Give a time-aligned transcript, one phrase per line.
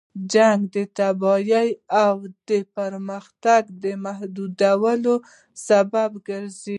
[0.33, 1.69] جنګ د تباهۍ
[2.03, 2.15] او
[2.49, 3.63] د پرمختګ
[4.05, 5.15] محدودولو
[5.67, 6.69] سبب ګرځي.